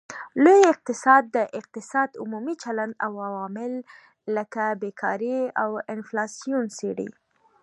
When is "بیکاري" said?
4.81-5.39